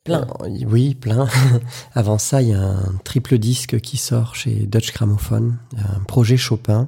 [0.03, 0.25] Plein.
[0.41, 1.27] euh, oui, plein.
[1.93, 6.37] Avant ça, il y a un triple disque qui sort chez Dutch Gramophone, un projet
[6.37, 6.87] Chopin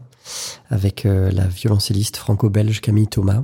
[0.70, 3.44] avec euh, la violoncelliste franco-belge Camille Thomas.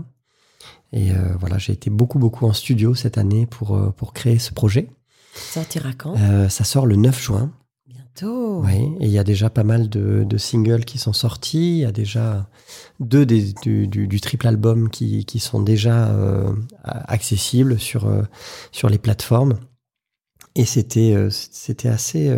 [0.93, 4.39] Et euh, voilà, j'ai été beaucoup, beaucoup en studio cette année pour, euh, pour créer
[4.39, 4.89] ce projet.
[5.33, 6.15] Ça sortira quand?
[6.17, 7.51] Euh, ça sort le 9 juin.
[8.63, 11.79] Oui, et il y a déjà pas mal de, de singles qui sont sortis.
[11.79, 12.49] Il y a déjà
[12.99, 18.23] deux des, du, du, du triple album qui, qui sont déjà euh, accessibles sur, euh,
[18.71, 19.59] sur les plateformes.
[20.55, 22.33] Et c'était euh, c'était assez,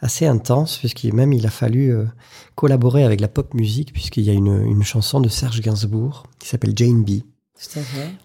[0.00, 1.94] assez intense, puisque même il a fallu
[2.56, 6.48] collaborer avec la pop musique, puisqu'il y a une, une chanson de Serge Gainsbourg qui
[6.48, 7.22] s'appelle Jane B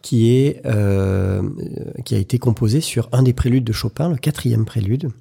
[0.02, 0.64] qui est
[2.06, 5.12] qui a été composé sur un des préludes de Chopin, le quatrième prélude.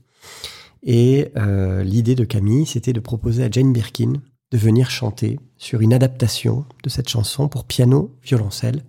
[0.85, 4.15] Et euh, l'idée de Camille, c'était de proposer à Jane Birkin
[4.53, 8.85] de venir chanter sur une adaptation de cette chanson pour piano, violoncelle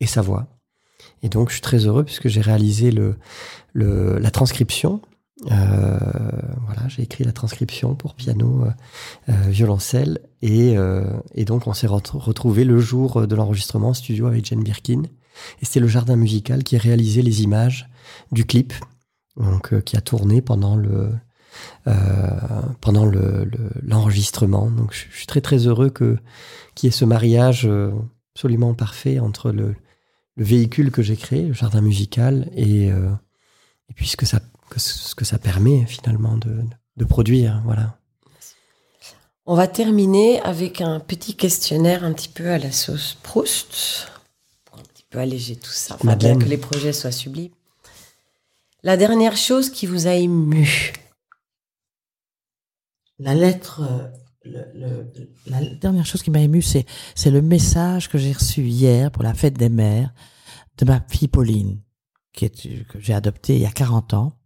[0.00, 0.46] et sa voix.
[1.22, 3.16] Et donc, je suis très heureux puisque j'ai réalisé le,
[3.74, 5.02] la transcription.
[5.50, 5.98] Euh,
[6.66, 8.64] voilà, j'ai écrit la transcription pour piano,
[9.28, 10.76] euh, violoncelle, et,
[11.34, 15.02] et, donc on s'est retrouvé le jour de l'enregistrement en studio avec Jane Birkin.
[15.60, 17.90] Et c'était le jardin musical qui a réalisé les images
[18.30, 18.72] du clip,
[19.36, 21.10] donc qui a tourné pendant le
[22.80, 23.50] pendant le
[23.82, 24.70] l'enregistrement.
[24.70, 26.18] donc, je, je, suis très très heureux que
[26.74, 27.68] qu'il y ait ce mariage
[28.34, 29.74] absolument parfait entre le
[30.36, 33.10] le véhicule que j'ai créé, le jardin musical, et, euh,
[33.90, 34.40] et puis ce que, ça,
[34.76, 36.62] ce que ça permet finalement de,
[36.96, 37.62] de produire.
[37.64, 37.98] Voilà.
[39.44, 44.06] On va terminer avec un petit questionnaire un petit peu à la sauce Proust,
[44.64, 47.50] pour un petit peu alléger tout ça, enfin, bien que les projets soient sublimes.
[48.84, 50.92] La dernière chose qui vous a ému
[53.18, 53.82] La lettre,
[54.44, 55.12] le, le,
[55.46, 59.22] la dernière chose qui m'a ému, c'est, c'est le message que j'ai reçu hier pour
[59.22, 60.12] la fête des mères
[60.78, 61.80] de ma fille Pauline,
[62.32, 64.38] qui est, que j'ai adoptée il y a 40 ans.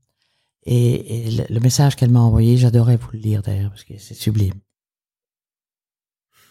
[0.65, 4.15] Et, et le, message qu'elle m'a envoyé, j'adorais vous le lire d'ailleurs, parce que c'est
[4.15, 4.55] sublime.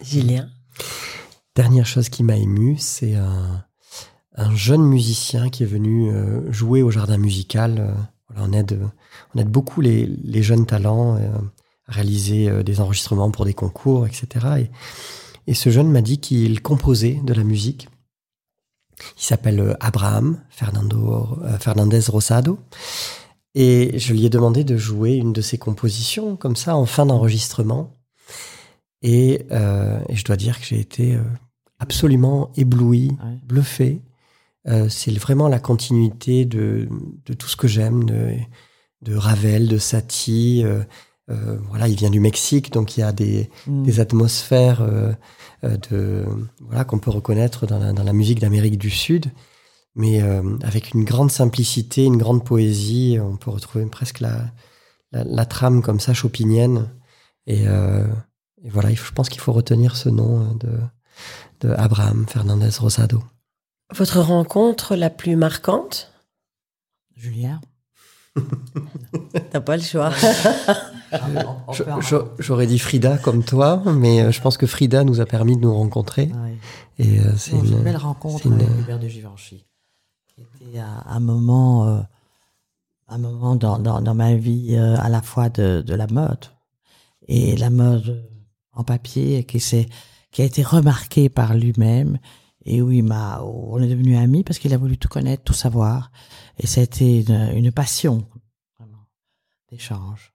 [0.02, 0.50] Julien
[1.56, 3.66] Dernière chose qui m'a ému, c'est un,
[4.36, 7.80] un, jeune musicien qui est venu euh, jouer au jardin musical.
[7.80, 7.94] Euh,
[8.30, 8.80] voilà, on, aide,
[9.34, 11.30] on aide beaucoup les, les jeunes talents euh,
[11.88, 14.48] réaliser des enregistrements pour des concours, etc.
[14.60, 17.88] Et, et ce jeune m'a dit qu'il composait de la musique
[19.18, 22.60] il s'appelle euh, Abraham Fernando, euh, Fernandez Rosado.
[23.54, 27.06] Et je lui ai demandé de jouer une de ses compositions, comme ça, en fin
[27.06, 27.96] d'enregistrement.
[29.02, 31.22] Et, euh, et, je dois dire que j'ai été euh,
[31.80, 33.40] absolument ébloui, ouais.
[33.44, 34.02] bluffé.
[34.68, 36.90] Euh, c'est vraiment la continuité de,
[37.26, 38.32] de tout ce que j'aime, de,
[39.04, 40.64] de, Ravel, de Satie.
[40.66, 40.84] Euh,
[41.28, 43.84] voilà, il vient du Mexique, donc il y a des, mm.
[43.84, 44.86] des atmosphères
[45.66, 46.26] euh, de
[46.60, 49.32] voilà qu'on peut reconnaître dans la, dans la musique d'Amérique du Sud,
[49.96, 53.18] mais euh, avec une grande simplicité, une grande poésie.
[53.22, 54.52] On peut retrouver presque la,
[55.12, 56.90] la, la trame comme ça chopinienne.
[57.48, 58.06] Et, euh,
[58.64, 60.78] et voilà, je pense qu'il faut retenir ce nom de,
[61.62, 63.24] de Abraham Fernandez Rosado.
[63.94, 66.12] Votre rencontre la plus marquante?
[67.16, 67.62] Julien
[69.52, 70.12] T'as pas le choix.
[72.40, 75.62] J'aurais dit Frida comme toi, mais euh, je pense que Frida nous a permis de
[75.62, 76.32] nous rencontrer.
[76.34, 76.56] Oui.
[76.98, 78.54] Et euh, c'est une, une, belle rencontre une...
[78.54, 79.66] avec Hubert de Givenchy.
[80.28, 82.02] Qui était un, moment, euh,
[83.08, 86.46] un moment dans, dans, dans ma vie euh, à la fois de, de, la mode
[87.28, 88.30] et la mode
[88.74, 92.18] en papier qui, qui a été remarquée par lui-même
[92.66, 95.54] et où il m'a, on est devenus amis parce qu'il a voulu tout connaître, tout
[95.54, 96.12] savoir.
[96.58, 98.26] Et ça a été une, une passion,
[99.72, 100.35] d'échange.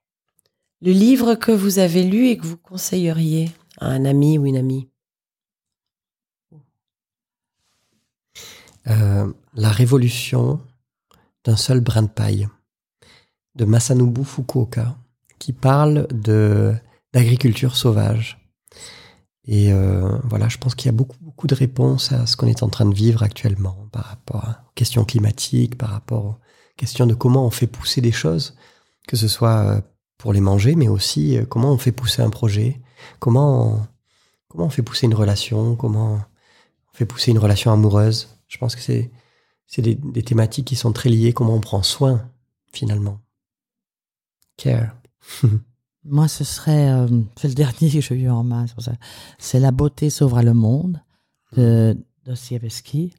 [0.83, 4.57] Le livre que vous avez lu et que vous conseilleriez à un ami ou une
[4.57, 4.89] amie?
[8.87, 10.59] Euh, La révolution
[11.45, 12.49] d'un seul brin de paille
[13.57, 14.97] de Masanobu Fukuoka
[15.39, 16.75] qui parle de
[17.13, 18.39] d'agriculture sauvage.
[19.45, 22.47] Et euh, voilà, je pense qu'il y a beaucoup, beaucoup de réponses à ce qu'on
[22.47, 26.37] est en train de vivre actuellement par rapport aux questions climatiques, par rapport aux
[26.77, 28.57] questions de comment on fait pousser des choses,
[29.09, 29.81] que ce soit euh,
[30.21, 32.81] pour les manger, mais aussi euh, comment on fait pousser un projet,
[33.19, 33.87] comment on,
[34.49, 38.29] comment on fait pousser une relation, comment on fait pousser une relation amoureuse.
[38.47, 39.11] Je pense que c'est
[39.67, 42.29] c'est des, des thématiques qui sont très liées, comment on prend soin
[42.73, 43.21] finalement.
[44.57, 44.95] Care.
[46.05, 47.07] Moi, ce serait, euh,
[47.37, 48.93] c'est le dernier que j'ai eu en main, c'est ça.
[49.39, 51.01] C'est La beauté sauvera le monde
[51.57, 53.15] de Dostoevsky.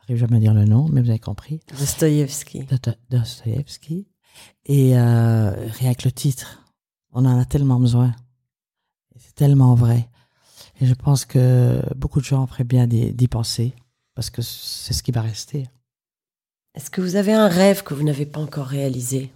[0.00, 1.60] J'arrive jamais à dire le nom, mais vous avez compris.
[1.68, 2.66] Dostoevsky.
[3.10, 4.08] Dostoevsky.
[4.64, 6.62] Et euh, rien que le titre,
[7.12, 8.14] on en a tellement besoin.
[9.16, 10.08] C'est tellement vrai.
[10.80, 13.74] Et je pense que beaucoup de gens feraient bien d'y penser,
[14.14, 15.68] parce que c'est ce qui va rester.
[16.74, 19.32] Est-ce que vous avez un rêve que vous n'avez pas encore réalisé?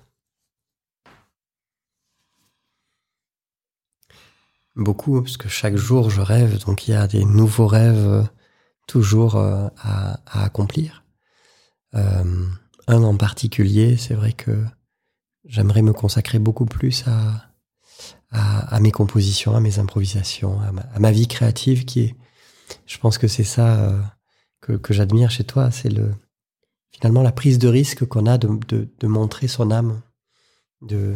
[4.77, 8.23] Beaucoup, parce que chaque jour je rêve, donc il y a des nouveaux rêves euh,
[8.87, 11.05] toujours euh, à, à, accomplir.
[11.95, 12.47] Euh,
[12.87, 14.65] un en particulier, c'est vrai que
[15.44, 17.50] j'aimerais me consacrer beaucoup plus à,
[18.31, 22.14] à, à, mes compositions, à mes improvisations, à ma, à ma, vie créative qui est,
[22.87, 24.00] je pense que c'est ça euh,
[24.61, 26.12] que, que j'admire chez toi, c'est le
[26.90, 30.02] finalement la prise de risque qu'on a de, de, de montrer son âme
[30.83, 31.14] de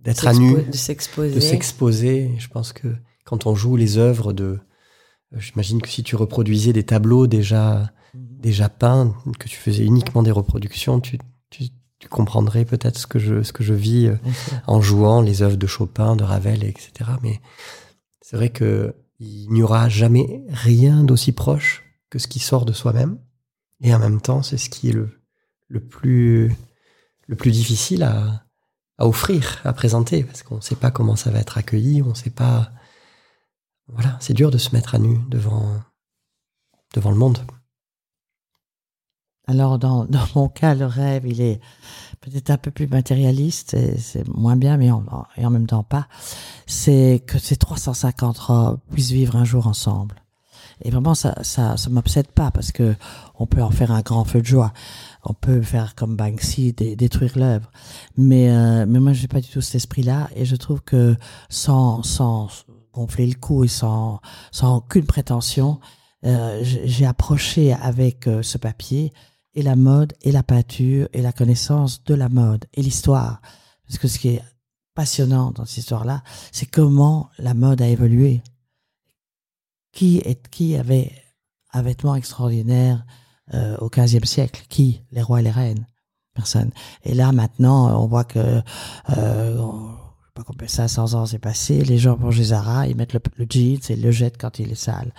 [0.00, 1.34] d'être à nu, de s'exposer.
[1.34, 2.34] De s'exposer.
[2.38, 2.88] Je pense que
[3.24, 4.58] quand on joue les œuvres de,
[5.34, 8.40] euh, j'imagine que si tu reproduisais des tableaux déjà mm-hmm.
[8.40, 11.18] déjà peints, que tu faisais uniquement des reproductions, tu,
[12.02, 14.16] tu, comprendrais peut-être ce que je ce que je vis euh,
[14.66, 17.10] en jouant les œuvres de Chopin, de Ravel, etc.
[17.22, 17.40] Mais
[18.20, 22.72] C'est vrai que il n'y aura jamais rien d'aussi proche que ce qui sort de
[22.72, 23.18] soi-même.
[23.80, 25.22] Et en même temps, c'est ce qui est le,
[25.68, 26.52] le, plus,
[27.26, 28.44] le plus difficile à,
[28.98, 32.10] à offrir, à présenter, parce qu'on ne sait pas comment ça va être accueilli, on
[32.10, 32.70] ne sait pas.
[33.88, 35.80] Voilà, c'est dur de se mettre à nu devant,
[36.94, 37.38] devant le monde.
[39.46, 41.60] Alors, dans, dans mon cas, le rêve, il est
[42.20, 45.04] peut-être un peu plus matérialiste, et c'est moins bien, mais en,
[45.36, 46.06] et en même temps pas.
[46.66, 50.22] C'est que ces 350 robes puissent vivre un jour ensemble.
[50.84, 52.94] Et vraiment, ça, ça, ça m'obsède pas parce que
[53.38, 54.72] on peut en faire un grand feu de joie.
[55.24, 57.70] On peut faire comme Banksy, détruire l'œuvre.
[58.16, 60.28] Mais, euh, mais moi, j'ai pas du tout cet esprit-là.
[60.34, 61.16] Et je trouve que
[61.48, 62.48] sans, sans
[62.92, 65.78] gonfler le cou et sans, sans aucune prétention,
[66.24, 69.12] euh, j'ai approché avec euh, ce papier
[69.54, 73.40] et la mode et la peinture et la connaissance de la mode et l'histoire.
[73.86, 74.42] Parce que ce qui est
[74.94, 78.42] passionnant dans cette histoire-là, c'est comment la mode a évolué
[79.92, 81.12] qui, est, qui avait
[81.72, 83.04] un vêtement extraordinaire
[83.54, 84.64] euh, au XVe siècle?
[84.68, 85.02] Qui?
[85.12, 85.86] Les rois et les reines
[86.34, 86.70] Personne.
[87.04, 88.62] Et là, maintenant, on voit que,
[89.10, 89.68] euh,
[90.34, 93.46] pas combien, 500 ans c'est passé, les gens vont chez Zara, ils mettent le, le
[93.48, 95.12] jeans et le jettent quand il est sale.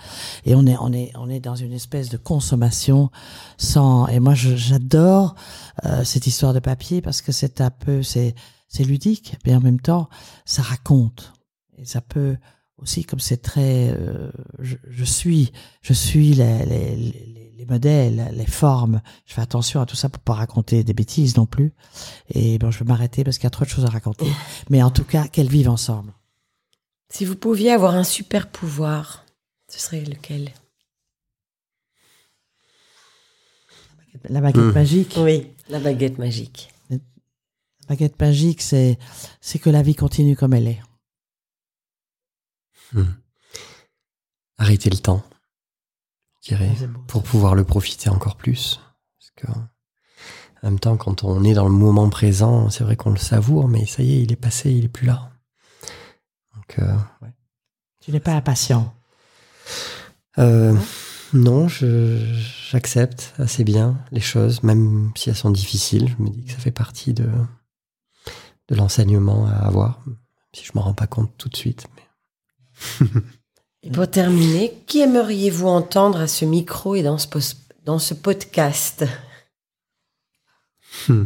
[0.44, 3.10] Et on est, on est, on est dans une espèce de consommation
[3.56, 4.06] sans.
[4.08, 5.36] Et moi, j'adore
[5.84, 8.34] euh, cette histoire de papier parce que c'est un peu, c'est,
[8.68, 10.08] c'est ludique, mais en même temps,
[10.44, 11.32] ça raconte.
[11.78, 12.36] Et ça peut
[12.78, 18.46] aussi comme c'est très euh, je, je, suis je suis les, les, les, modèles les
[18.46, 19.00] formes.
[19.26, 21.72] Je fais attention à tout ça pour pas raconter des bêtises non plus.
[22.30, 24.26] Et bon je vais m'arrêter parce qu'il y a trop de choses à raconter.
[24.70, 26.12] Mais en tout cas qu'elles vivent ensemble.
[27.10, 29.24] Si vous pouviez avoir un super pouvoir
[29.68, 30.50] ce serait lequel?
[34.28, 34.72] La baguette mmh.
[34.72, 35.14] magique.
[35.18, 36.70] Oui la baguette magique.
[36.90, 36.98] La
[37.88, 38.98] baguette magique c'est
[39.40, 40.82] c'est que la vie continue comme elle est.
[42.92, 43.04] Hmm.
[44.58, 45.24] Arrêter le temps,
[46.44, 46.72] dirais,
[47.08, 48.80] pour pouvoir le profiter encore plus.
[49.18, 53.10] Parce que, en même temps, quand on est dans le moment présent, c'est vrai qu'on
[53.10, 55.30] le savoure, mais ça y est, il est passé, il est plus là.
[56.54, 56.96] Donc, euh,
[58.00, 58.94] Tu n'es pas impatient?
[60.38, 60.74] Euh,
[61.32, 66.08] Non, j'accepte assez bien les choses, même si elles sont difficiles.
[66.16, 67.28] Je me dis que ça fait partie de,
[68.68, 70.00] de l'enseignement à avoir,
[70.54, 71.86] si je m'en rends pas compte tout de suite.
[71.96, 73.06] Mais
[73.84, 77.28] et pour terminer, qui aimeriez-vous entendre à ce micro et dans ce,
[77.84, 79.04] dans ce podcast?
[81.06, 81.24] Hmm.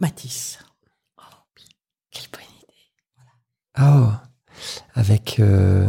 [0.00, 0.58] Matisse.
[1.16, 1.22] Oh,
[2.10, 2.90] quelle bonne idée.
[3.78, 4.10] Oh,
[4.94, 5.88] avec, euh,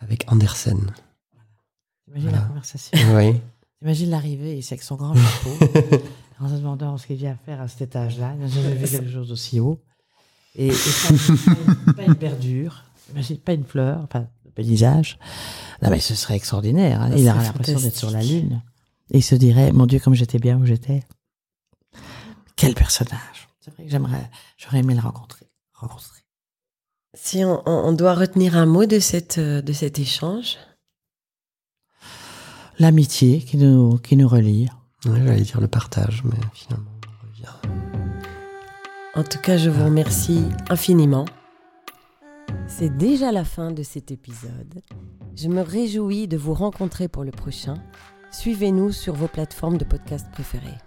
[0.00, 0.92] avec Andersen.
[2.08, 2.98] Imagine la conversation?
[3.14, 3.40] Oui.
[3.80, 5.56] Imagine l'arrivée, c'est avec son grand chapeau.
[6.40, 8.32] en se demandant ce qu'il vient faire à cet étage-là.
[8.34, 9.80] Il n'a jamais vu quelque chose d'aussi haut.
[10.54, 10.68] Et,
[11.96, 12.84] pas, une, verdure,
[13.44, 15.18] pas une fleur, enfin, le paysage.
[15.82, 17.02] Non, mais ce serait extraordinaire.
[17.02, 17.10] Hein.
[17.16, 18.62] Il aurait l'impression d'être sur la Lune.
[19.10, 21.02] Et il se dirait, mon Dieu, comme j'étais bien où j'étais.
[22.56, 23.48] Quel personnage.
[23.60, 25.46] C'est vrai que j'aimerais, j'aurais aimé le rencontrer.
[25.74, 26.22] rencontrer.
[27.14, 30.56] Si on, on, doit retenir un mot de, cette, de cet échange?
[32.78, 34.68] L'amitié qui nous, qui nous relie.
[35.04, 37.78] J'allais dire le partage, mais finalement, on revient.
[39.14, 41.24] En tout cas, je vous remercie infiniment.
[42.66, 44.82] C'est déjà la fin de cet épisode.
[45.36, 47.74] Je me réjouis de vous rencontrer pour le prochain.
[48.30, 50.78] Suivez-nous sur vos plateformes de podcast préférées.